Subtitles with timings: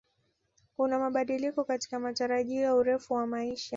[0.77, 3.69] Kuna mabadiliko katika matarajio ya urefu wa maisha